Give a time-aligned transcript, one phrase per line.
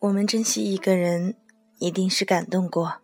[0.00, 1.34] 我们珍惜一个人，
[1.78, 3.00] 一定是感动过；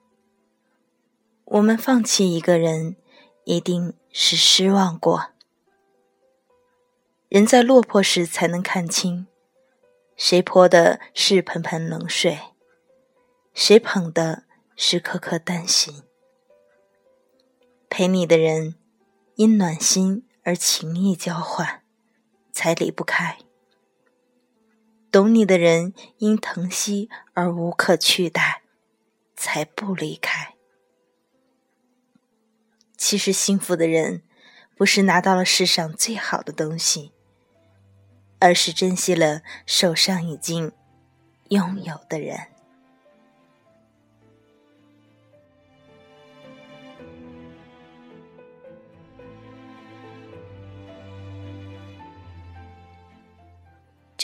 [1.44, 2.94] 我们放弃一个人，
[3.43, 5.30] 一定是失望过。
[7.29, 9.26] 人在落魄时才能看清，
[10.17, 12.39] 谁泼的是盆盆冷水，
[13.53, 14.45] 谁捧的
[14.76, 16.04] 是颗颗丹心。
[17.90, 18.76] 陪你的人，
[19.34, 21.82] 因暖心而情意交换，
[22.53, 23.39] 才离不开。
[25.14, 28.63] 懂你的人因疼惜而无可取代，
[29.37, 30.57] 才不离开。
[32.97, 34.25] 其实幸福的人，
[34.77, 37.12] 不是拿到了世上最好的东西，
[38.41, 40.73] 而是珍惜了手上已经
[41.51, 42.49] 拥有的人。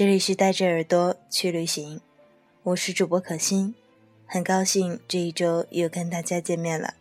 [0.00, 2.00] 这里是带着耳朵去旅行，
[2.62, 3.74] 我是主播可心，
[4.24, 6.94] 很高兴这一周又跟大家见面了。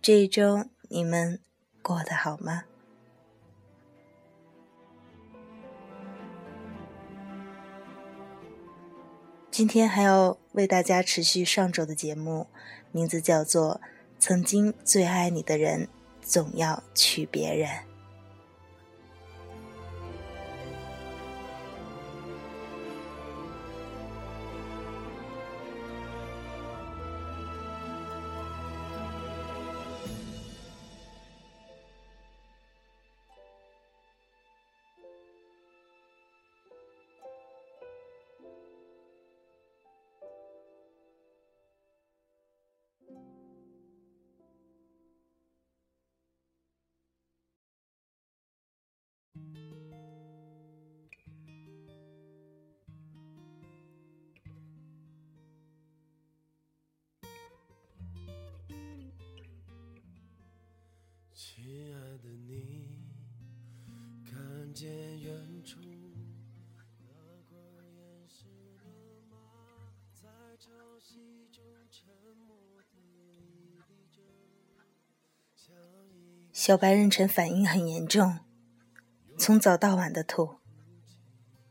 [0.00, 1.38] 这一周你们
[1.82, 2.64] 过得好吗？
[9.50, 12.46] 今天还要为大家持续上周的节目，
[12.92, 13.78] 名字叫做
[14.18, 15.86] 《曾经最爱你的人，
[16.22, 17.68] 总要娶别人》。
[76.52, 78.40] 小白妊娠反应很严重，
[79.38, 80.56] 从早到晚的吐。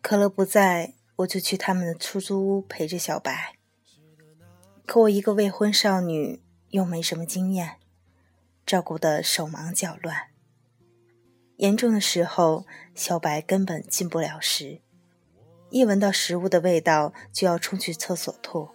[0.02, 3.56] 可乐不在，我就去他们的出租屋陪着小白。
[4.85, 7.78] 可我一个未婚少女，又没什么经验。
[8.66, 10.28] 照顾得手忙脚乱，
[11.57, 12.66] 严重的时候，
[12.96, 14.81] 小白根本进不了食，
[15.69, 18.69] 一闻到食物的味道就要冲去厕所吐。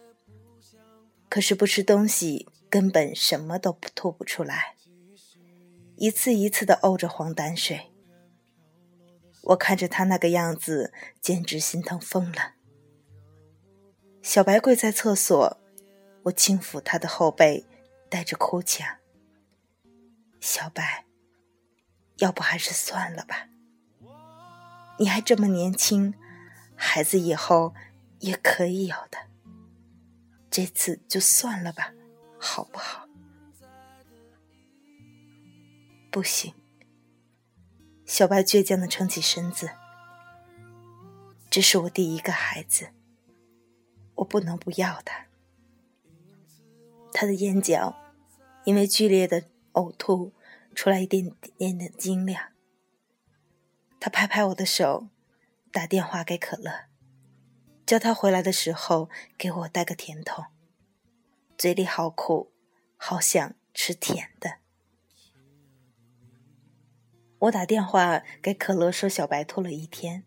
[1.29, 4.76] 可是不吃东西，根本什么都吐不出来，
[5.97, 7.93] 一次一次的呕着黄胆水。
[9.43, 12.55] 我看着他那个样子，简直心疼疯了。
[14.23, 15.59] 小白跪在厕所，
[16.25, 17.65] 我轻抚他的后背，
[18.11, 18.99] 带着哭腔。
[20.41, 21.07] 小白，
[22.17, 23.49] 要不还是算了吧。
[24.99, 26.15] 你还这么年轻，
[26.75, 27.73] 孩子以后
[28.19, 29.19] 也可以有的。
[30.51, 31.93] 这次就算了吧，
[32.39, 33.06] 好不好？
[36.17, 36.55] 不行。
[38.07, 39.73] 小白倔强的撑起身子。
[41.51, 42.89] 这是我第一个孩子，
[44.15, 45.27] 我不能不要他。
[47.13, 47.95] 他的眼角
[48.65, 49.43] 因为剧烈的
[49.75, 50.33] 呕吐。
[50.75, 52.53] 出来一点点的晶亮。
[54.01, 55.09] 他拍拍我的手，
[55.71, 56.87] 打电话给可乐，
[57.85, 60.47] 叫他回来的时候给我带个甜筒。
[61.59, 62.53] 嘴里好苦，
[62.97, 64.66] 好想吃甜的。
[67.39, 70.25] 我打电话给可乐说小白吐了一天，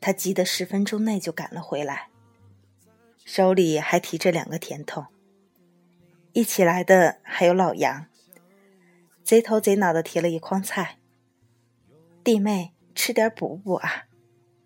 [0.00, 2.08] 他急得十分钟内就赶了回来，
[3.24, 5.06] 手里还提着两个甜筒。
[6.32, 8.06] 一起来的还有老杨。
[9.22, 10.98] 贼头贼脑的提了一筐菜，
[12.22, 14.04] 弟妹吃点补补啊，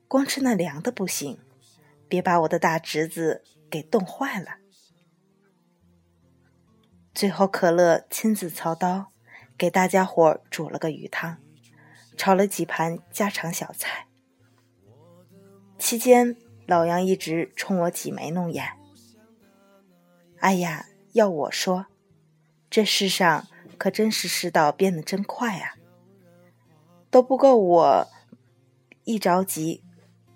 [0.09, 1.39] 光吃那凉的不行，
[2.09, 4.57] 别把我的大侄子给冻坏了。
[7.15, 9.13] 最后可乐亲自操刀，
[9.59, 11.37] 给大家伙煮了个鱼汤，
[12.17, 14.07] 炒了几盘家常小菜。
[15.79, 18.65] 期间老杨一直冲我挤眉弄眼。
[20.39, 21.87] 哎呀，要我说，
[22.71, 23.47] 这世上。
[23.77, 25.77] 可真是世道变得真快啊！
[27.11, 28.09] 都不够我
[29.05, 29.85] 一着急，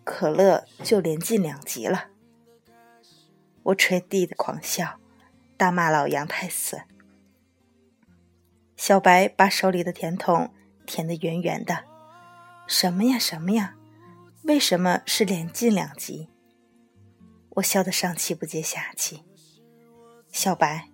[0.04, 2.10] 可乐就连进两级了。
[3.64, 5.00] 我捶地的狂笑，
[5.56, 6.82] 大骂老杨太损。
[8.84, 10.52] 小白把手里的甜筒
[10.87, 11.84] 舔得圆圆的，
[12.67, 13.76] 什么呀什么呀？
[14.43, 16.29] 为什么是连进两级？
[17.50, 19.23] 我笑得上气不接下气。
[20.32, 20.88] 小白，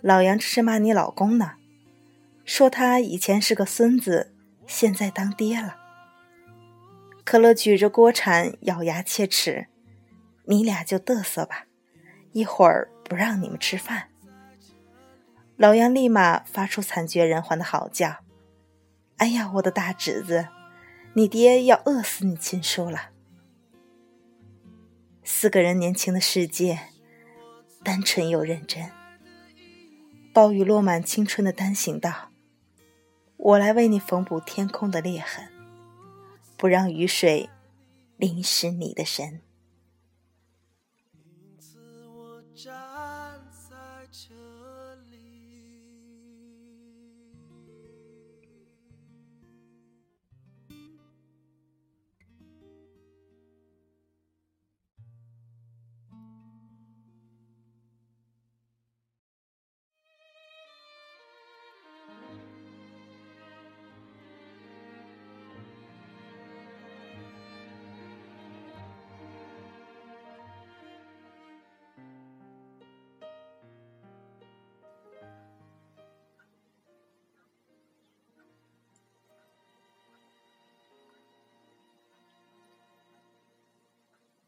[0.00, 1.56] 老杨这是骂你老公呢，
[2.46, 4.34] 说他以前是个孙子，
[4.66, 5.76] 现在当爹了。
[7.24, 9.66] 可乐举着锅铲，咬牙切齿
[10.48, 11.66] ：“你俩就嘚瑟吧，
[12.32, 14.08] 一会儿不让你们吃饭。”
[15.56, 18.18] 老杨立马发出惨绝人寰的嚎叫
[19.18, 20.48] ：“哎呀，我的大侄子，
[21.14, 23.10] 你爹要饿死你亲叔了！”
[25.22, 26.80] 四个人年轻的世界。
[27.84, 28.92] 单纯又认真，
[30.32, 32.30] 暴雨落满青春的单行道。
[33.36, 35.48] 我来为你缝补天空的裂痕，
[36.56, 37.50] 不让雨水
[38.16, 39.40] 淋湿你的身。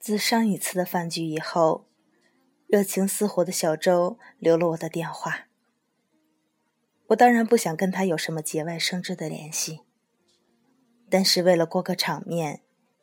[0.05, 1.87] 自上一次的饭局以后，
[2.67, 5.47] 热情似火的小周留了我的电话。
[7.07, 9.81] 我当然不想跟他有什么节外生枝的联系，
[11.09, 12.61] 但是为了过个场面，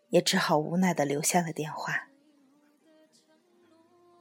[0.09, 2.09] 也只好无奈的留下了电话。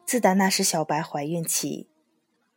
[0.07, 1.91] 自打那时小白怀孕起，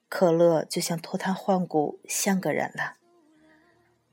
[0.07, 2.95] 可乐就像脱胎换骨，像个人了。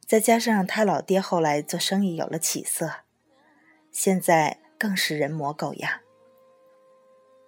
[0.04, 3.04] 再加上他老爹后来做生意有了起色，
[3.92, 4.59] 现在。
[4.80, 6.00] 更是人模狗样，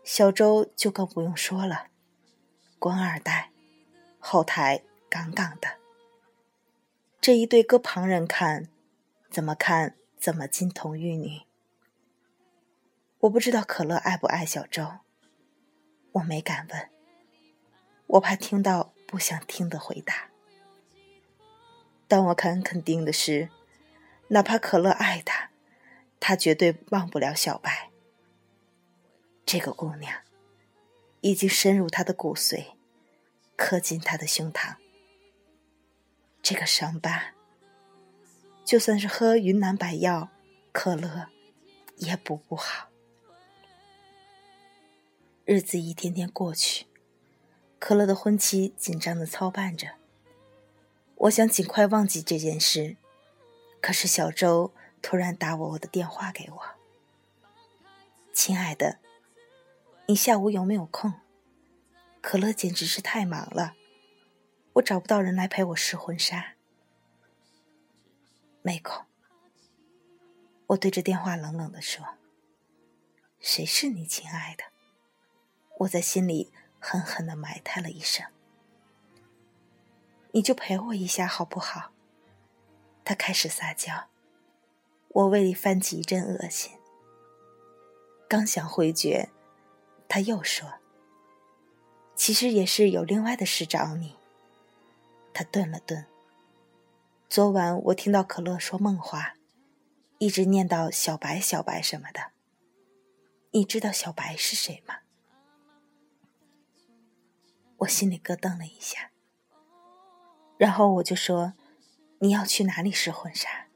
[0.05, 1.87] 小周就更不用说了，
[2.79, 3.51] 官二代，
[4.19, 5.79] 后台杠杠的。
[7.23, 8.69] 这一对搁旁人看，
[9.31, 11.41] 怎么看怎么金童玉女。
[13.21, 14.99] 我不知道可乐爱不爱小周，
[16.13, 16.91] 我没敢问，
[18.09, 20.29] 我怕听到不想听的回答。
[22.07, 23.49] 但我敢肯定的是，
[24.29, 25.52] 哪怕可乐爱他。
[26.25, 27.91] 他绝对忘不了小白。
[29.45, 30.23] 这个姑娘，
[31.21, 32.77] 已经深入他的骨髓，
[33.57, 34.77] 刻进他的胸膛。
[36.41, 37.35] 这个伤疤，
[38.65, 40.29] 就算是喝云南白药、
[40.71, 41.27] 可乐，
[41.97, 42.91] 也补不好。
[45.45, 46.87] 日子一天天过去，
[47.81, 49.97] 可乐的婚期紧张的操办着。
[51.17, 52.97] 我想尽快忘记这件事，
[53.81, 54.73] 可是小周。
[55.03, 56.63] 突然打我我的电话给我，
[58.33, 59.01] 亲爱的，
[60.07, 61.15] 你下午有没有空？
[62.23, 63.75] 可乐简直是太忙了，
[64.75, 66.55] 我找不到人来陪我试婚纱，
[68.63, 69.05] 没空。
[70.69, 72.15] 我对着电话冷冷的说
[73.41, 74.65] ：“谁是你亲爱的？”
[75.81, 78.25] 我在心里狠狠的埋汰了一声
[80.31, 81.93] ：“你就陪我一下好不好？”
[83.05, 84.12] 他开始撒娇。
[85.15, 86.73] 我胃里泛起一阵恶心，
[88.27, 89.29] 刚想回绝，
[90.09, 90.81] 他又说
[92.17, 94.17] ：“其实也是有另外的事找你。”
[95.35, 96.07] 他顿了顿。
[97.29, 99.35] 昨晚我听到可乐说梦话，
[100.19, 102.33] 一直念叨小白、小白什么的。
[103.51, 105.01] 你知道小白是谁吗？
[107.79, 109.11] 我心里咯噔了一下，
[110.57, 111.53] 然后我就说
[112.21, 113.67] ：“你要去哪里试婚纱？”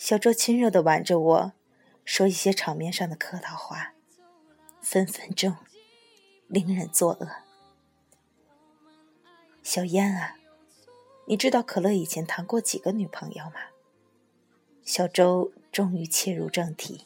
[0.00, 1.52] 小周亲热的挽着我，
[2.06, 3.92] 说一些场面上的客套话，
[4.80, 5.54] 分分钟
[6.48, 7.28] 令人作恶。
[9.62, 10.38] 小燕啊，
[11.26, 13.60] 你知道可乐以前谈过几个女朋友吗？
[14.82, 17.04] 小周终于切入正题。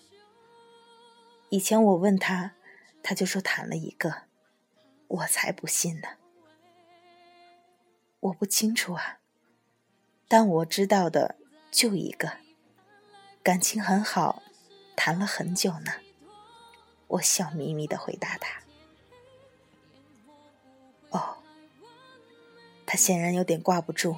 [1.49, 2.55] 以前我问他，
[3.03, 4.23] 他就说谈了一个，
[5.09, 6.11] 我才不信呢。
[8.21, 9.19] 我不清楚啊，
[10.29, 11.35] 但我知道的
[11.73, 12.44] 就一个。
[13.45, 14.43] 感情很好，
[14.97, 15.93] 谈了很久呢。
[17.09, 18.63] 我笑眯眯的回答他
[21.13, 21.37] ：“哦。”
[22.87, 24.17] 他显然有点挂不住，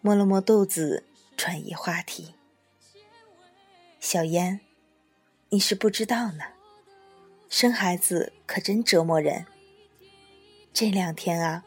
[0.00, 1.04] 摸了摸肚子，
[1.36, 2.36] 转移话题
[3.98, 4.60] ：“小燕，
[5.48, 6.44] 你是不知道呢，
[7.48, 9.46] 生孩子可真折磨人。
[10.72, 11.64] 这两天啊，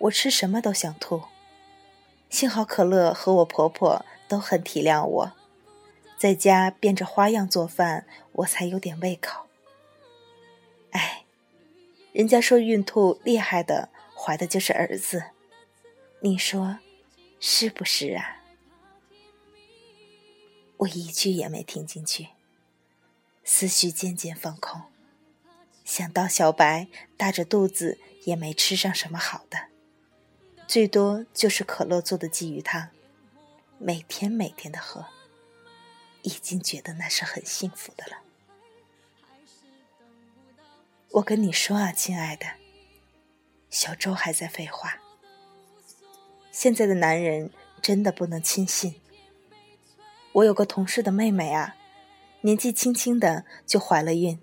[0.00, 1.22] 我吃什么都想吐，
[2.28, 5.32] 幸好可乐和我婆婆都很体谅我。”
[6.22, 9.48] 在家变着花样做饭，我才有点胃口。
[10.92, 11.24] 哎，
[12.12, 15.24] 人家说孕吐厉害的怀的就是儿子，
[16.20, 16.78] 你说
[17.40, 18.40] 是不是啊？
[20.76, 22.28] 我一句也没听进去，
[23.42, 24.82] 思绪渐渐放空。
[25.84, 26.86] 想到小白
[27.16, 29.58] 大着肚子也没吃上什么好的，
[30.68, 32.90] 最多就是可乐做的鲫鱼汤，
[33.78, 35.06] 每天每天的喝，
[36.22, 38.18] 已经觉得那是很幸福的了。
[41.10, 42.46] 我跟你说啊，亲爱的，
[43.68, 44.98] 小周还在废话。
[46.50, 47.50] 现在的男人
[47.80, 49.00] 真的不能轻信。
[50.32, 51.76] 我有个同事的妹妹啊，
[52.42, 54.40] 年纪轻轻的就怀了孕，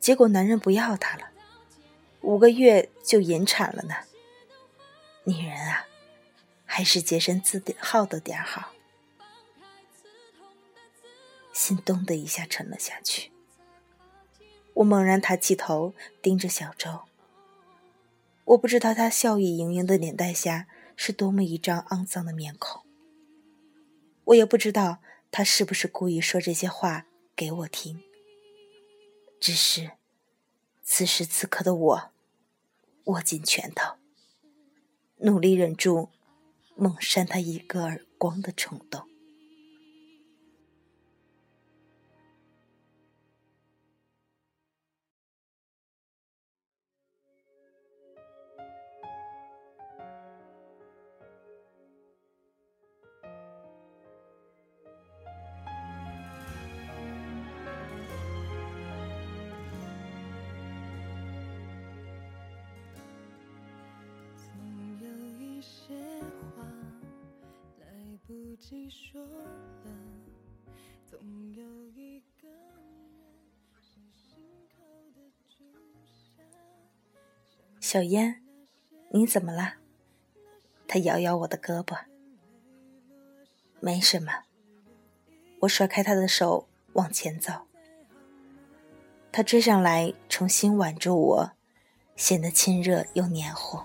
[0.00, 1.30] 结果男人不要她了，
[2.22, 3.94] 五个月就引产了呢。
[5.24, 5.86] 女人啊，
[6.64, 8.73] 还是洁身自好的点好。
[11.54, 13.30] 心咚的一下沉了下去。
[14.74, 17.02] 我猛然抬起头，盯着小周。
[18.44, 22.82] 我不知道他笑意盈盈的脸蛋下是多么一张肮脏的面孔。
[24.24, 24.98] 我也不知道
[25.30, 27.06] 他是不是故意说这些话
[27.36, 28.02] 给我听，
[29.38, 29.92] 只是
[30.82, 32.10] 此时此刻的我
[33.04, 33.94] 握紧拳头，
[35.18, 36.10] 努力忍住
[36.74, 39.08] 猛扇他一个耳光的冲动。
[77.80, 78.42] 小烟，
[79.10, 79.74] 你怎么了？
[80.88, 82.04] 他摇摇我的胳膊。
[83.80, 84.44] 没什么。
[85.60, 87.52] 我甩开他的手，往前走。
[89.30, 91.52] 他追上来，重新挽住我，
[92.16, 93.80] 显得亲热又黏糊。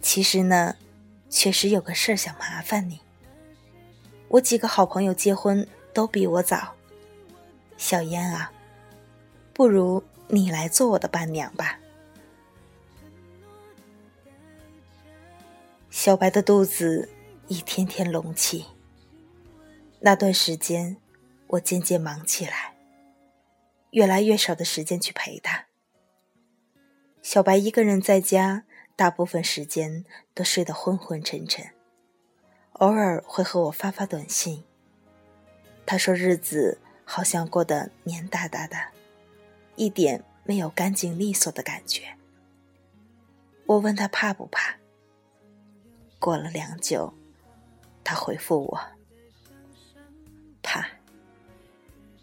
[0.00, 0.76] 其实呢，
[1.34, 3.00] 确实有个事儿想麻烦你。
[4.28, 6.76] 我几个好朋友结婚都比我早，
[7.76, 8.52] 小燕啊，
[9.52, 11.80] 不如你来做我的伴娘吧。
[15.90, 17.10] 小白的肚子
[17.48, 18.66] 一天天隆起，
[19.98, 20.96] 那段时间
[21.48, 22.76] 我渐渐忙起来，
[23.90, 25.66] 越来越少的时间去陪他。
[27.22, 28.64] 小白一个人在家，
[28.96, 31.66] 大部分时间都睡得昏昏沉沉。
[32.74, 34.64] 偶尔会和我发发短信。
[35.86, 38.76] 他说日子好像过得黏哒哒的，
[39.76, 42.16] 一点没有干净利索的感觉。
[43.66, 44.76] 我问他怕不怕。
[46.18, 47.12] 过了良久，
[48.02, 48.80] 他回复我
[50.62, 50.86] ：“怕，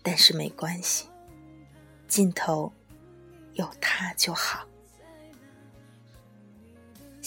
[0.01, 1.07] 但是没关系，
[2.07, 2.73] 尽头
[3.53, 4.67] 有他就好。”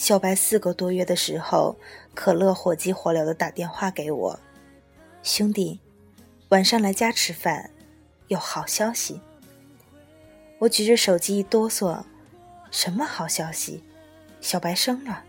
[0.05, 1.75] 小白四个多月的时候，
[2.13, 4.39] 可乐火急火燎的打电话给我
[5.23, 5.79] ：“兄弟，
[6.49, 7.71] 晚上来家吃饭，
[8.27, 9.19] 有好消息。”
[10.61, 12.03] 我举着手机一哆嗦
[12.69, 13.83] ：“什么好消息？
[14.41, 15.23] 小白生了。”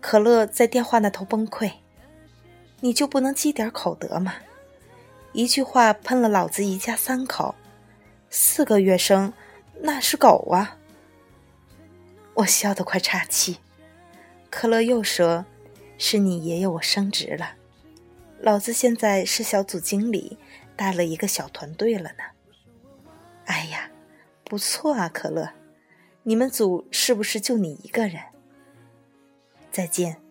[0.00, 1.70] 可乐在电话那头崩溃
[2.80, 4.36] ：“你就不能积点口德吗？
[5.34, 7.54] 一句话喷了老子一家三口，
[8.30, 9.30] 四个月生，
[9.82, 10.78] 那是狗啊！”
[12.38, 13.58] 我笑得快岔气，
[14.48, 15.44] 可乐又说
[15.98, 17.56] ：“是你爷爷我升职了，
[18.38, 20.38] 老子现在是小组经理，
[20.76, 22.24] 带了一个小团队了呢。”
[23.46, 23.90] 哎呀，
[24.44, 25.50] 不错啊，可乐，
[26.22, 28.22] 你们组是不是就你一个人？
[29.72, 30.22] 再见，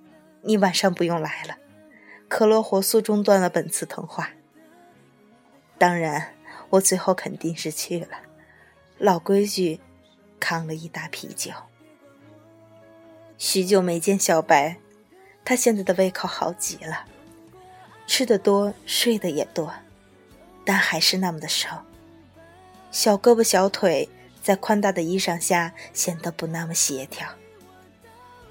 [0.44, 1.58] 你晚上不用来了。
[2.30, 4.30] 可乐火速中断了本次通话。
[5.78, 6.34] 当然，
[6.70, 8.20] 我最后肯定是去了，
[8.98, 9.82] 老规矩，
[10.40, 11.52] 扛了一打啤酒。
[13.38, 14.78] 许久没见小白，
[15.46, 17.06] 他现在的胃口好极了，
[18.08, 19.72] 吃的多，睡的也多，
[20.66, 21.70] 但还是那么的瘦。
[22.92, 24.10] 小胳膊小腿
[24.42, 27.30] 在宽大的衣裳下显得不那么协调。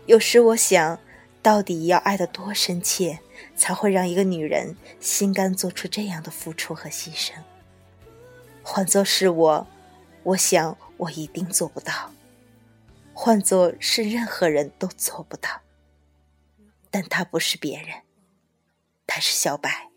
[0.07, 1.00] 有时我想，
[1.43, 3.19] 到底要爱得多深切，
[3.57, 7.33] 才会让一个女人心甘做出这样的付出和牺牲？
[8.62, 9.66] 换作是我，
[10.23, 12.12] 我想我一定做不到。
[13.18, 15.62] 换作是任何人都做不到，
[16.90, 18.02] 但他不是别人，
[19.06, 19.90] 他是小白，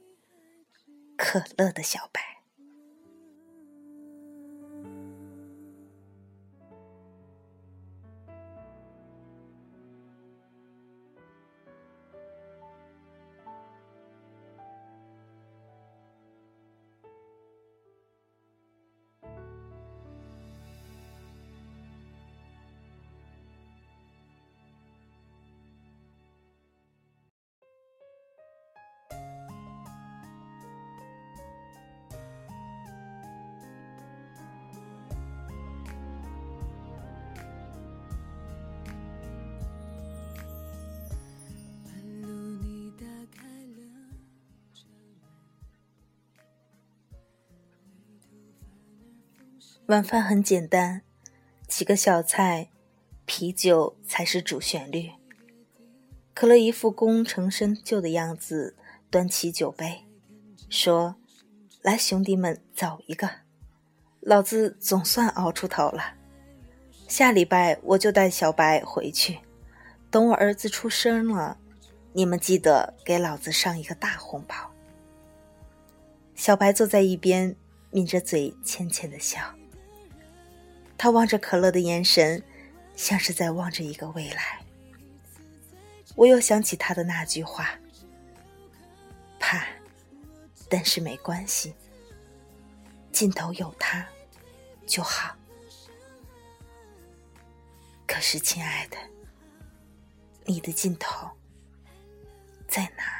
[1.17, 2.38] 可乐的小白。
[49.89, 51.01] 晚饭很简单，
[51.67, 52.69] 几个小菜，
[53.25, 55.09] 啤酒才是主旋律。
[56.35, 58.75] 可乐一副功成身就的样子，
[59.09, 60.05] 端起酒杯，
[60.69, 61.15] 说
[61.81, 63.27] ：“来，兄弟们，走一个，
[64.19, 66.13] 老子总算熬出头了。
[67.07, 69.39] 下礼拜我就带小白回去，
[70.11, 71.57] 等我儿子出生了，
[72.13, 74.55] 你们记得给老子上一个大红包。”
[76.37, 77.55] 小白坐在一边，
[77.89, 79.55] 抿着嘴，浅浅的笑。
[80.99, 82.43] 他望着可乐的眼神，
[82.93, 84.59] 像是在望着一个未来。
[86.13, 87.79] 我又想起他的那句话
[89.39, 89.65] ：“怕，
[90.67, 91.73] 但是没关系，
[93.13, 94.05] 尽头有他
[94.85, 95.33] 就好。”
[98.05, 98.97] 可是，亲爱的，
[100.43, 101.29] 你的尽头
[102.67, 103.18] 在哪？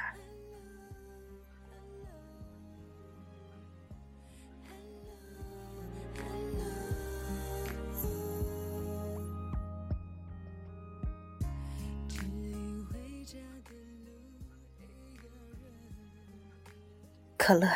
[17.40, 17.72] 可乐，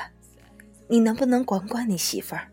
[0.89, 2.51] 你能不能管管你媳妇儿？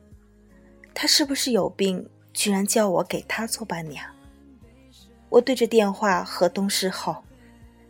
[0.94, 2.08] 她是不是有病？
[2.32, 4.06] 居然叫我给她做伴娘。
[5.28, 7.24] 我对着电话河东狮吼，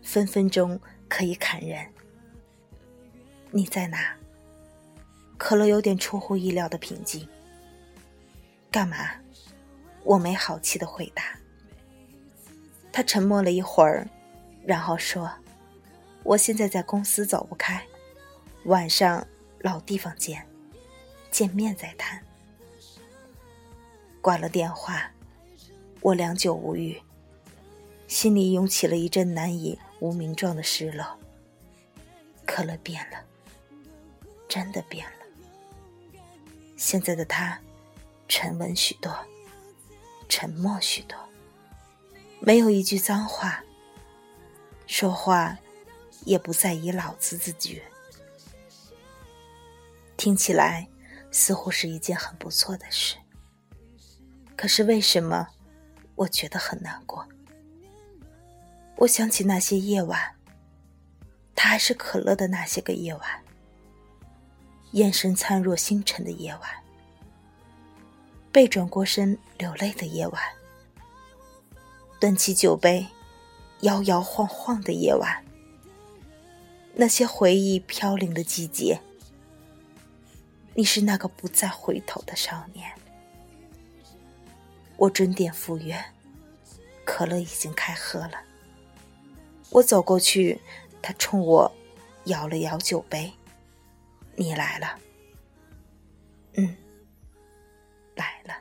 [0.03, 1.87] 分分钟可以砍人。
[3.51, 4.17] 你在哪？
[5.37, 7.29] 可乐有点出乎意料的平静。
[8.71, 8.97] 干嘛？
[10.03, 11.39] 我没好气的回答。
[12.91, 14.09] 他沉默了一会儿，
[14.65, 15.31] 然后说
[16.25, 17.85] ：“我现在在公司走不开。”
[18.65, 19.27] 晚上
[19.61, 20.47] 老地方见，
[21.31, 22.23] 见面再谈。
[24.21, 25.11] 挂了电话，
[26.03, 27.01] 我良久无语，
[28.07, 31.19] 心里涌起了一阵难以无名状的失落。
[32.45, 33.25] 可乐变了，
[34.47, 35.13] 真的变了。
[36.77, 37.59] 现在的他，
[38.29, 39.15] 沉稳许多，
[40.29, 41.17] 沉默许多，
[42.41, 43.65] 没有一句脏话，
[44.87, 45.57] 说话
[46.27, 47.83] 也不再以老子自居。
[50.21, 50.87] 听起来
[51.31, 53.17] 似乎是一件很不错的事，
[54.55, 55.49] 可是为什么
[56.15, 57.27] 我觉得很难过？
[58.99, 60.37] 我想起那些夜晚，
[61.55, 63.23] 他还是可乐的那些个夜晚，
[64.91, 66.71] 眼神灿若星辰的夜晚，
[68.53, 70.43] 背转过身流泪的夜晚，
[72.21, 73.07] 端起酒杯
[73.81, 75.43] 摇摇晃晃的夜晚，
[76.93, 79.01] 那些回忆飘零的季节。
[80.81, 82.91] 你是那个不再回头的少年。
[84.97, 86.03] 我准点赴约，
[87.05, 88.43] 可乐已经开喝了。
[89.69, 90.59] 我走过去，
[91.03, 91.71] 他冲我
[92.25, 93.31] 摇了摇酒杯
[94.37, 94.99] ：“你来了。
[96.57, 96.75] ”“嗯，
[98.15, 98.55] 来了。”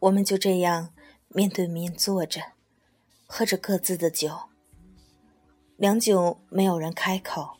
[0.00, 0.92] 我们就这样
[1.28, 2.52] 面对面坐着，
[3.26, 4.48] 喝着各自的酒。
[5.76, 7.56] 良久，没有人开口。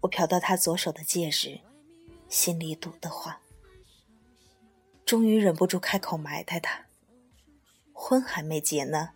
[0.00, 1.60] 我瞟到他左手的戒指，
[2.28, 3.36] 心里堵得慌。
[5.04, 6.86] 终于忍不住开口埋汰他
[7.92, 9.10] ：“婚还没结呢，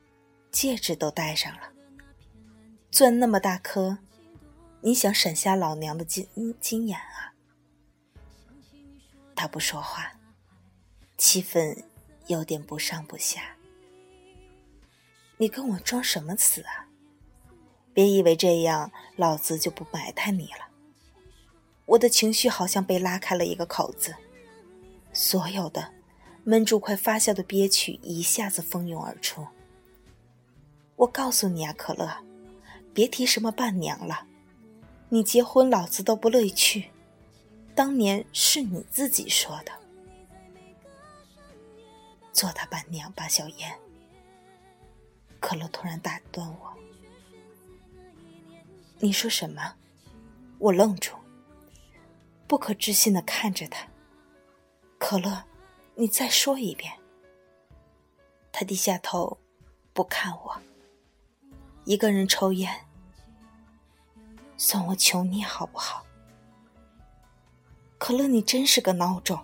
[0.50, 1.72] 戒指都戴上了。
[2.90, 3.98] 钻那么大颗，
[4.82, 6.28] 你想闪瞎老娘的金
[6.60, 7.34] 金眼啊？”
[9.34, 10.15] 他不说话，
[11.16, 11.84] 气氛。
[12.28, 13.56] 有点不上不下，
[15.36, 16.88] 你跟我装什么死啊？
[17.94, 20.66] 别以为这样老子就不埋汰你了。
[21.84, 24.12] 我的情绪好像被拉开了一个口子，
[25.12, 25.92] 所有的
[26.42, 29.46] 闷住快发酵的憋屈一下子蜂拥而出。
[30.96, 32.12] 我告诉你啊，可乐，
[32.92, 34.26] 别提什么伴娘了，
[35.10, 36.90] 你结婚老子都不乐意去。
[37.72, 39.85] 当年是你自己说的。
[42.36, 43.74] 做他伴娘吧，小燕。
[45.40, 46.76] 可乐突然打断我
[49.00, 49.74] ：“你说什么？”
[50.60, 51.14] 我愣住，
[52.46, 53.88] 不可置信的看着他。
[54.98, 55.44] 可乐，
[55.94, 56.92] 你再说一遍。
[58.52, 59.38] 他低下头，
[59.94, 60.60] 不看我，
[61.86, 62.86] 一个人抽烟，
[64.58, 66.04] 算我求你好不好？
[67.96, 69.42] 可乐，你真是个孬种，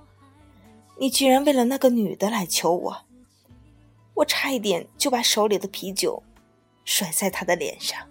[1.03, 3.05] 你居然为了那个女的来求我，
[4.15, 6.23] 我差一点就把手里的啤酒
[6.85, 8.09] 甩在他的脸上。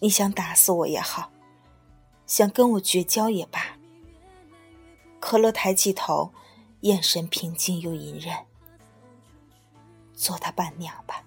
[0.00, 1.32] 你想打死我也好，
[2.26, 3.78] 想跟我绝交也罢。
[5.18, 6.30] 可乐抬起头，
[6.82, 8.36] 眼神平静又隐忍。
[10.12, 11.24] 做他伴娘吧，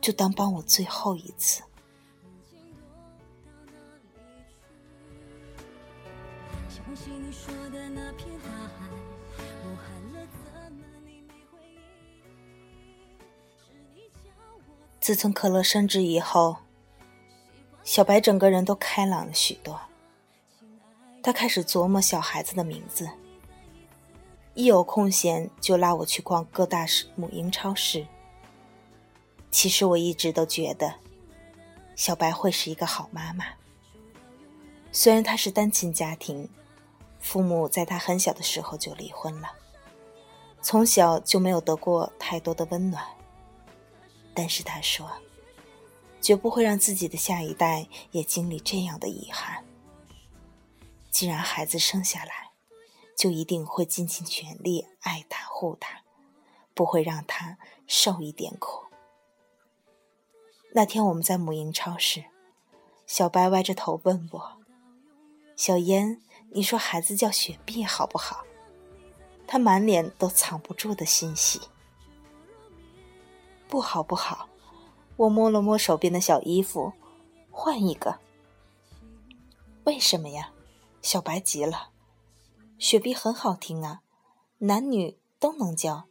[0.00, 1.62] 就当帮我最后一次。
[15.08, 16.56] 自从可乐升职以后，
[17.82, 19.80] 小白整个人都开朗了许多。
[21.22, 23.08] 他开始琢磨小孩子的名字，
[24.52, 26.84] 一有空闲就拉我去逛各大
[27.16, 28.06] 母婴超市。
[29.50, 30.96] 其实我一直都觉得，
[31.96, 33.46] 小白会是一个好妈妈。
[34.92, 36.50] 虽然她是单亲家庭，
[37.18, 39.48] 父母在她很小的时候就离婚了，
[40.60, 43.02] 从小就没有得过太多的温暖。
[44.38, 45.10] 但是他说，
[46.20, 49.64] 绝不会让自己的下一代也经历这样的遗憾。
[51.10, 52.52] 既然孩子生下来，
[53.16, 56.02] 就一定会尽尽全力爱他护他，
[56.72, 58.84] 不会让他受一点苦。
[60.72, 62.26] 那天我们在母婴超市，
[63.08, 64.58] 小白歪着头问我
[65.58, 68.44] ：“小烟，你说孩子叫雪碧好不好？”
[69.48, 71.60] 他满脸都藏不住的欣喜。
[73.68, 74.48] 不好不好，
[75.16, 76.92] 我摸了摸手边的小衣服，
[77.50, 78.18] 换一个。
[79.84, 80.52] 为什么呀？
[81.02, 81.90] 小白急了，
[82.78, 84.00] 雪碧很好听啊，
[84.58, 86.08] 男女都能叫，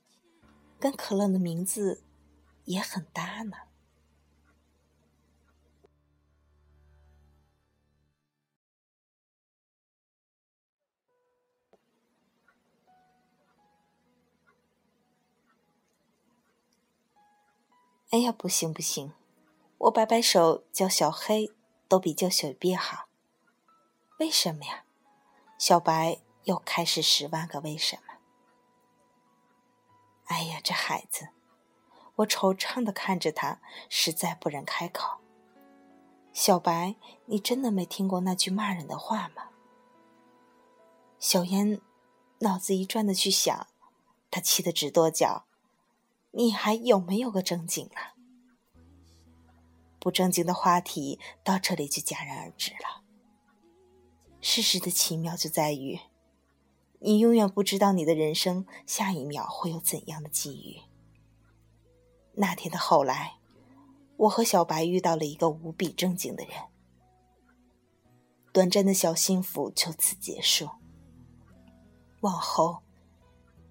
[0.80, 2.04] 跟可乐的名字
[2.66, 3.58] 也很搭呢。
[18.12, 19.12] 哎呀，不行不行，
[19.80, 21.52] 我摆摆手叫小黑
[21.90, 23.10] 都比叫雪碧好。
[24.20, 24.86] 为什么呀？
[25.58, 28.14] 小白又开始十万个为什么。
[30.28, 31.30] 哎呀，这孩子，
[32.16, 35.18] 我惆怅的看着他，实在不忍开口。
[36.32, 39.50] 小白，你真的没听过那句骂人的话吗？
[41.20, 41.82] 小烟
[42.40, 43.68] 脑子一转的去想，
[44.32, 45.47] 他气得直跺脚。
[46.38, 48.14] 你还有没有个正经了？
[50.00, 53.04] 不正经的话题到这里就戛然而止了。
[54.40, 56.00] 事实的奇妙就在于，
[57.00, 60.84] 你永远不知道你的人生下一秒会有怎样的际遇。
[62.36, 63.40] 那天的后来，
[64.18, 66.54] 我和小白遇到了一个无比正经的人，
[68.54, 70.70] 短暂的小幸福就此结束，
[72.22, 72.84] 往后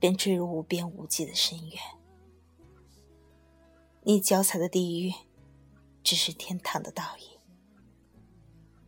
[0.01, 1.81] 便坠入无边无际的深渊。
[4.09, 5.13] 你脚踩的地狱，
[6.05, 7.41] 只是天堂的倒影。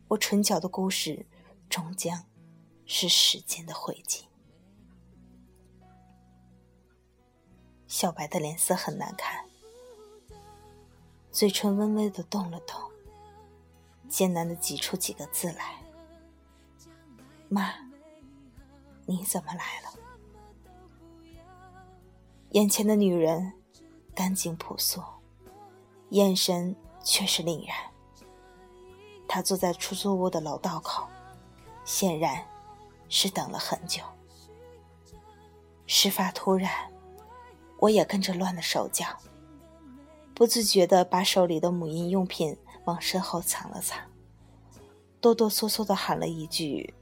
[0.07, 1.27] 我唇角的故事。
[1.69, 2.25] 终将
[2.87, 4.23] 是时间的灰烬。
[7.85, 9.45] 小白的脸色很难看，
[11.31, 12.81] 嘴唇微微的动了动，
[14.09, 15.83] 艰难的挤出几个字来
[17.47, 17.75] ：“妈，
[19.05, 19.93] 你怎么来了？”
[22.53, 23.53] 眼前的女人
[24.19, 25.01] 干净朴素，
[26.09, 27.73] 眼神却是凛然。
[29.29, 31.07] 她坐在出租屋的楼道口。
[31.85, 32.45] 显然，
[33.07, 34.03] 是等了很久。
[35.87, 36.69] 事发突然，
[37.77, 39.05] 我也跟着乱了手脚，
[40.35, 43.97] 不自觉地把手里的母婴用品往身后藏了藏，
[45.21, 46.93] 哆哆嗦嗦地喊了一句：“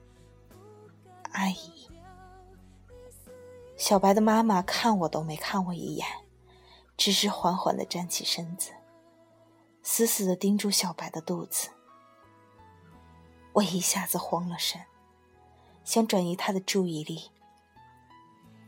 [1.34, 1.90] 阿姨。”
[3.76, 6.06] 小白的妈妈看我都没看我一眼，
[6.98, 8.72] 只是缓缓地站起身子，
[9.84, 11.70] 死死地盯住小白的肚子。
[13.54, 14.82] 我一下子慌了神，
[15.84, 17.32] 想转移他的注意力。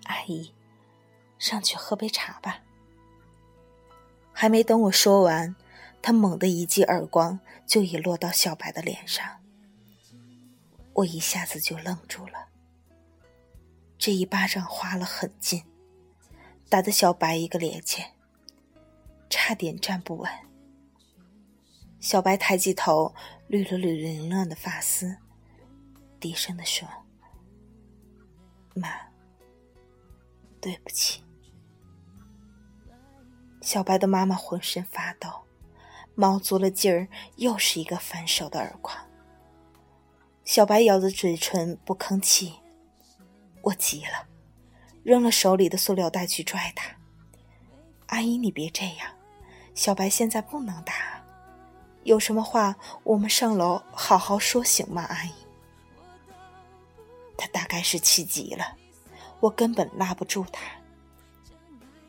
[0.05, 0.53] 阿姨，
[1.37, 2.61] 上去喝杯茶吧。
[4.31, 5.55] 还没等我说完，
[6.01, 9.41] 他猛地一记耳光就已落到小白的脸上。
[10.93, 12.47] 我一下子就愣住了。
[13.97, 15.63] 这一巴掌花了很劲，
[16.69, 18.05] 打得小白一个趔趄，
[19.29, 20.29] 差点站不稳。
[21.99, 23.13] 小白抬起头，
[23.49, 25.15] 捋了捋凌乱的发丝，
[26.19, 26.87] 低声的说
[28.73, 28.89] ：“妈，
[30.61, 31.23] 对不起。”
[33.61, 35.29] 小白的妈妈浑身发抖，
[36.15, 38.97] 卯足了劲儿，又是一个反手的耳光。
[40.45, 42.53] 小白咬着嘴唇不吭气，
[43.61, 44.27] 我急了，
[45.03, 46.95] 扔了手里的塑料袋去拽他。
[48.07, 49.13] 阿姨，你别这样，
[49.79, 50.93] 小白现在不能打，
[52.03, 55.03] 有什么话我们上楼好好说，行吗？
[55.03, 55.31] 阿姨。
[57.37, 58.75] 他大概是气急了，
[59.39, 60.61] 我根本拉不住他。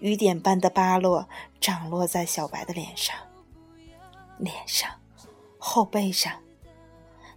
[0.00, 1.28] 雨点般的巴落
[1.60, 3.14] 涨落在小白的脸上，
[4.38, 4.90] 脸上，
[5.56, 6.32] 后背上。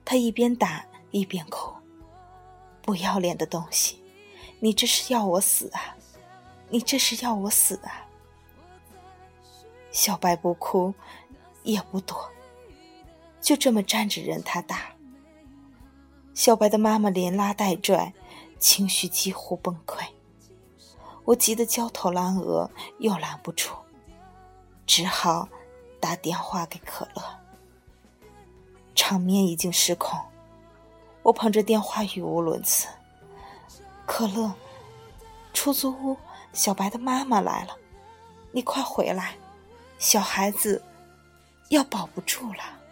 [0.04, 0.84] 他一边打。
[1.12, 1.72] 一边哭，
[2.82, 4.04] 不要脸的东西，
[4.60, 5.96] 你这是要我死啊！
[6.70, 8.03] 你这是要我死啊！
[9.94, 10.94] 小白不哭，
[11.62, 12.30] 也不躲，
[13.40, 14.90] 就这么站着任他打。
[16.34, 18.12] 小白的妈妈连拉带拽，
[18.58, 20.04] 情绪几乎崩溃。
[21.26, 23.70] 我急得焦头烂额，又拦不住，
[24.88, 25.48] 只好
[26.00, 27.24] 打电话给可乐。
[28.96, 30.20] 场面已经失控。
[31.22, 32.88] 我捧着电话语无伦次。
[34.08, 34.52] 可乐，
[35.54, 36.18] 出租屋，
[36.52, 37.78] 小白的妈妈来了，
[38.52, 39.36] 你快回来，
[40.04, 40.84] 小孩子
[41.70, 42.83] 要保不住了。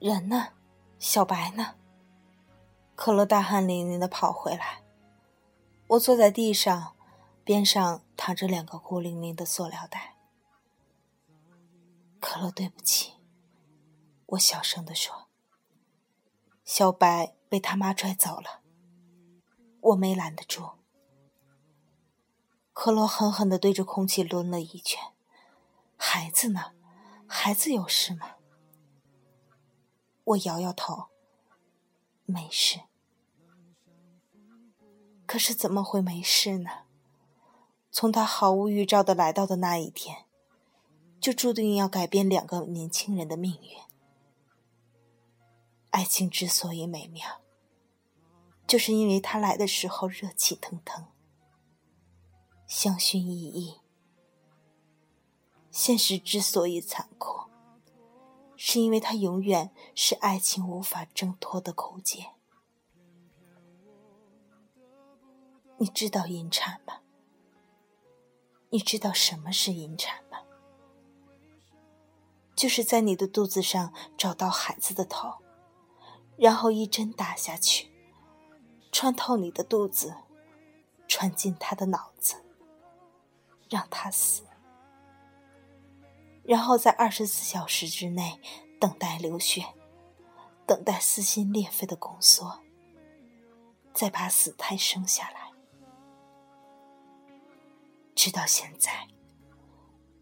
[0.00, 0.54] 人呢？
[0.98, 1.74] 小白呢？
[2.94, 4.82] 可乐大汗淋淋的跑回来。
[5.88, 6.96] 我坐在地上，
[7.44, 10.16] 边上躺着两个孤零零的塑料袋。
[12.18, 13.12] 可乐，对不起，
[14.24, 15.28] 我小声的说。
[16.64, 18.62] 小白被他妈拽走了，
[19.80, 20.70] 我没拦得住。
[22.72, 25.12] 可乐狠狠的对着空气抡了一拳。
[25.98, 26.72] 孩子呢？
[27.26, 28.36] 孩子有事吗？
[30.30, 31.06] 我摇摇头，
[32.24, 32.80] 没事。
[35.26, 36.70] 可是怎么会没事呢？
[37.90, 40.26] 从他毫无预兆的来到的那一天，
[41.20, 43.78] 就注定要改变两个年轻人的命运。
[45.90, 47.40] 爱情之所以美妙，
[48.66, 51.08] 就是因为他来的时候热气腾腾，
[52.68, 53.80] 香薰依依。
[55.72, 57.49] 现实之所以残酷。
[58.62, 62.32] 是因为它永远是爱情无法挣脱的扣结。
[65.78, 67.00] 你知道引产吗？
[68.68, 70.40] 你知道什么是引产吗？
[72.54, 75.38] 就是在你的肚子上找到孩子的头，
[76.36, 77.90] 然后一针打下去，
[78.92, 80.14] 穿透你的肚子，
[81.08, 82.44] 穿进他的脑子，
[83.70, 84.42] 让他死。
[86.50, 88.40] 然后在二十四小时之内
[88.80, 89.64] 等待流血，
[90.66, 92.58] 等待撕心裂肺的宫缩，
[93.94, 95.52] 再把死胎生下来。
[98.16, 99.06] 直到现在，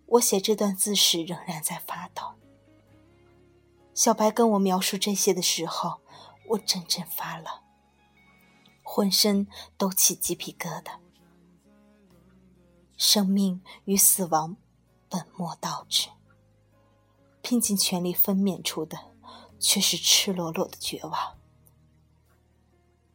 [0.04, 2.34] 我写这段字时仍然在发抖。
[3.94, 6.02] 小白跟我描述这些的时候，
[6.50, 7.46] 我阵阵发冷，
[8.82, 10.98] 浑身都起鸡皮疙瘩。
[12.98, 14.58] 生命与死亡
[15.08, 16.10] 本末倒置。
[17.48, 18.98] 拼尽全力分娩出的，
[19.58, 21.38] 却是赤裸裸的绝望。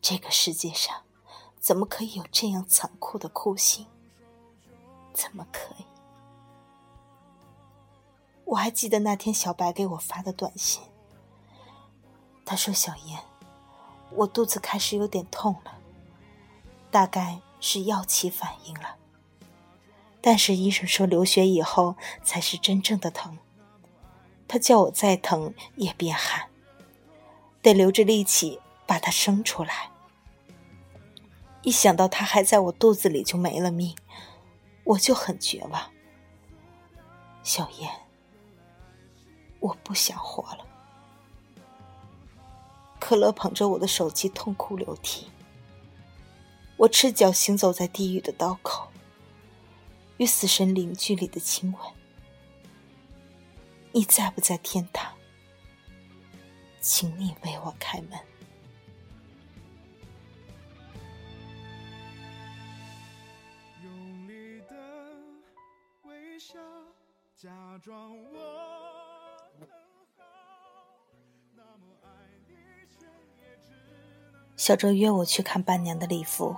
[0.01, 1.03] 这个世界上，
[1.59, 3.85] 怎么可以有这样残酷的酷刑？
[5.13, 5.85] 怎么可以？
[8.45, 10.81] 我还记得那天小白给我发的短信，
[12.43, 13.19] 他说：“小燕，
[14.09, 15.77] 我肚子开始有点痛了，
[16.89, 18.95] 大概是药起反应了。
[20.21, 23.37] 但是医生说流血以后才是真正的疼。
[24.53, 26.47] 他叫我再疼也别喊，
[27.63, 29.89] 得留着力气把他生出来。
[31.63, 33.95] 一想到他还在我肚子里就没了命，
[34.83, 35.91] 我就很绝望。
[37.41, 37.89] 小燕，
[39.59, 40.63] 我不想活了。
[42.99, 45.31] 可乐捧着我的手机痛哭流涕。
[46.77, 48.87] 我赤脚行走在地狱的刀口，
[50.17, 52.02] 与死神零距离的亲吻。
[53.95, 55.13] 你在不在天堂？
[56.81, 58.19] 请你为我开门。
[74.57, 76.55] 小周约我去看伴娘的礼服，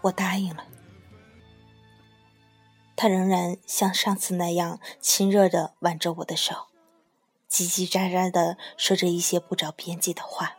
[0.00, 0.66] 我答应了。
[3.02, 6.66] 他仍然像上次那样亲热的挽着我的手，
[7.50, 10.58] 叽叽喳喳的说着一些不着边际的话。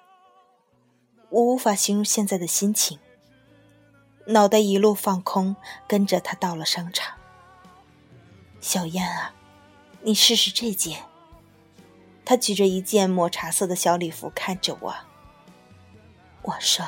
[1.29, 2.97] 我无法形容现在的心情，
[4.25, 5.55] 脑袋一路放空，
[5.87, 7.15] 跟着他到了商场。
[8.59, 9.35] 小燕啊，
[10.01, 11.03] 你试试这件。
[12.25, 14.95] 他举着一件抹茶色的小礼服看着我。
[16.41, 16.83] 我说：“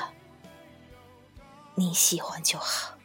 [1.78, 2.96] 你喜欢就好。”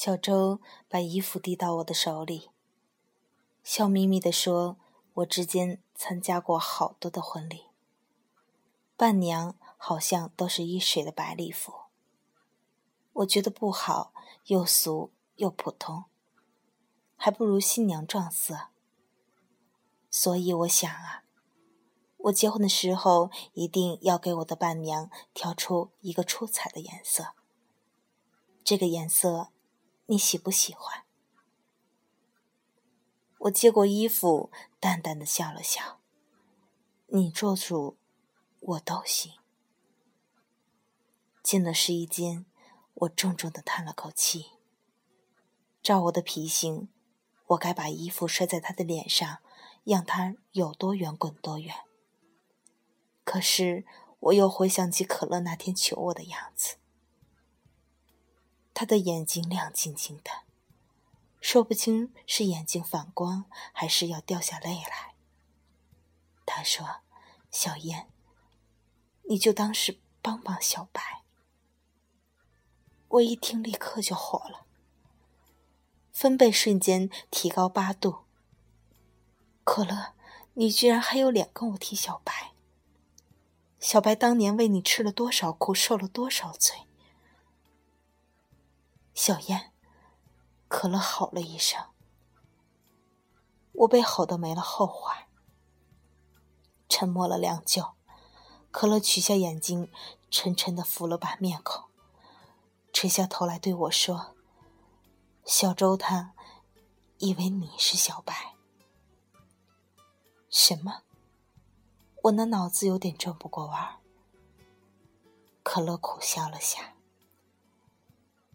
[0.00, 2.50] 小周把衣服递到我的手里，
[3.64, 4.76] 笑眯眯地说
[5.14, 7.64] ：“我之间参加过好多的婚礼，
[8.96, 11.72] 伴娘好像都是一水的白礼服。
[13.12, 14.12] 我觉得不好，
[14.44, 16.04] 又俗又普通，
[17.16, 18.68] 还不如新娘撞色。
[20.08, 21.24] 所以我想啊，
[22.18, 27.34] 我结婚的时候一定要给我的伴娘挑出一个出彩的颜色。
[28.62, 29.48] 这个颜色。”
[30.10, 31.04] 你喜不喜欢？
[33.40, 36.00] 我接过衣服，淡淡的笑了笑。
[37.08, 37.98] 你做主，
[38.60, 39.34] 我都行。
[41.42, 42.46] 进了试衣间，
[42.94, 44.52] 我重重的叹了口气。
[45.82, 46.88] 照我的脾性，
[47.48, 49.40] 我该把衣服摔在他的脸上，
[49.84, 51.84] 让他有多远滚多远。
[53.24, 53.84] 可是
[54.20, 56.78] 我又回想起可乐那天求我的样子。
[58.78, 60.30] 他的眼睛亮晶晶的，
[61.40, 65.16] 说不清是眼睛反光，还是要掉下泪来。
[66.46, 67.00] 他说
[67.50, 68.08] ：“小燕，
[69.24, 71.24] 你就当是帮帮小白。”
[73.08, 74.64] 我一听，立刻就火了，
[76.12, 78.18] 分贝瞬间提高八度。
[79.64, 80.14] 可乐，
[80.54, 82.52] 你居然还有脸跟我提小白？
[83.80, 86.84] 小白当年为你吃了多少苦，受了多少罪？
[89.20, 89.72] 小燕，
[90.68, 91.86] 可乐吼了一声，
[93.72, 95.26] 我被吼得没了后话。
[96.88, 97.96] 沉默了良久，
[98.70, 99.90] 可乐取下眼镜，
[100.30, 101.86] 沉沉的扶了把面孔，
[102.92, 104.36] 垂下头来对我说
[105.44, 106.34] ：“小周他
[107.18, 108.54] 以为你是小白。”
[110.48, 111.02] 什么？
[112.22, 113.96] 我那脑子有点转不过弯儿。
[115.64, 116.94] 可乐苦笑了下。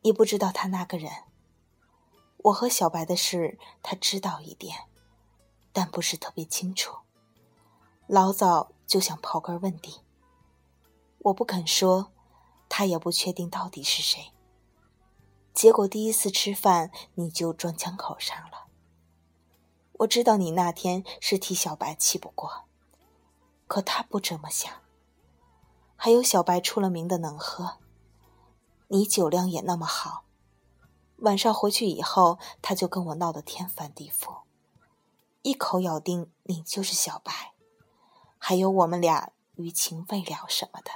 [0.04, 1.12] 你不知道他那个人。
[2.38, 4.90] 我和小白的事，他知道一点，
[5.72, 6.98] 但不是特别清楚。
[8.08, 10.02] 老早就想刨根问底。
[11.20, 12.12] 我不肯说，
[12.68, 14.34] 他也不确定到底是谁。
[15.54, 18.66] 结果第一次吃饭，你就撞枪口上了。
[20.00, 22.66] 我知道你那天是替小白气不过，
[23.68, 24.70] 可他不这么想。
[25.96, 27.78] 还有小白出了名的能喝。
[28.94, 30.24] 你酒量也那么好，
[31.16, 34.44] 晚上回去以后，他就跟我闹得天翻地覆，
[35.42, 37.56] 一口咬定你就是小白，
[38.38, 40.92] 还有我们俩余情未了什么的。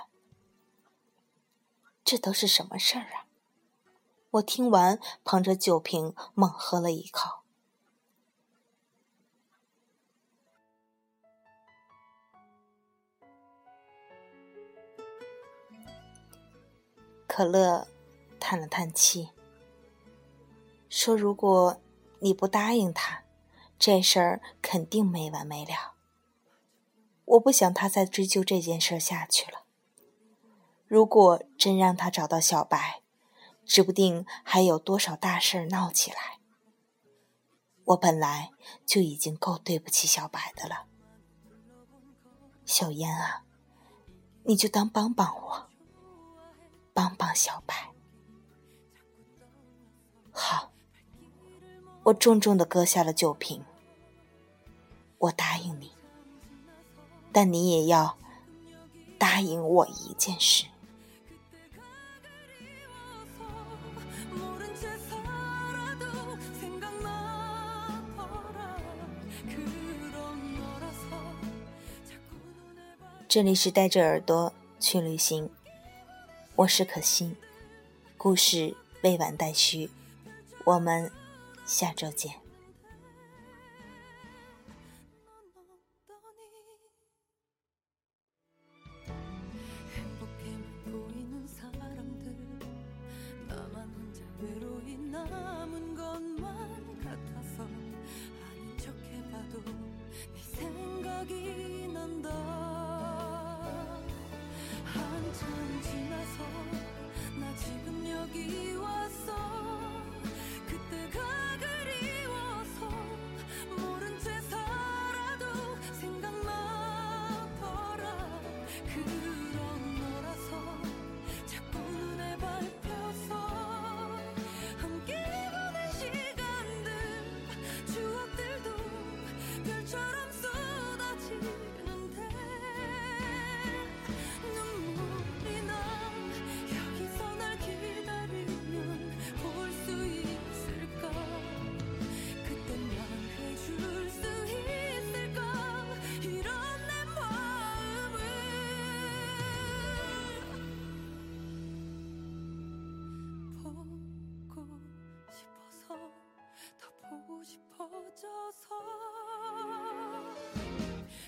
[2.06, 3.26] 这都是什么事儿啊？
[4.30, 7.40] 我听完，捧着酒瓶猛喝了一口。
[17.38, 17.88] 可乐
[18.40, 19.30] 叹了叹气，
[20.90, 21.80] 说：“如果
[22.18, 23.26] 你不答应他，
[23.78, 25.94] 这事儿肯定没完没了。
[27.26, 29.66] 我不想他再追究这件事下去了。
[30.88, 33.04] 如果真让他找到小白，
[33.64, 36.40] 指不定还有多少大事闹起来。
[37.86, 38.50] 我本来
[38.84, 40.88] 就已经够对不起小白的了，
[42.66, 43.44] 小烟啊，
[44.46, 45.67] 你就当帮帮我，
[46.98, 47.92] 帮帮小白。
[50.32, 50.72] 好，
[52.02, 53.64] 我重重的搁下了酒瓶。
[55.20, 55.92] 我答应你，
[57.32, 58.18] 但你也要
[59.20, 60.66] 答应我一件事。
[73.28, 75.48] 这里是带着耳朵去旅行，
[76.58, 77.36] 我是可心，
[78.18, 79.92] 故事未完待续，
[80.66, 81.12] 我们
[81.68, 82.47] 下周见。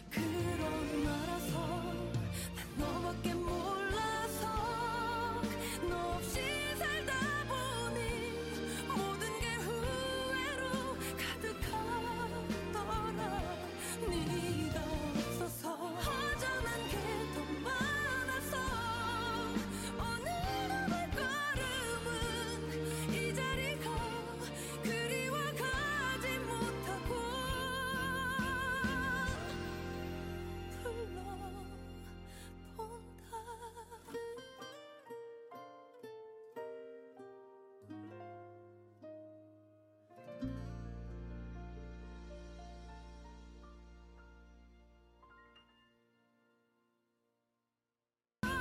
[0.10, 1.55] 그런 나라서
[2.55, 3.38] 난 너밖에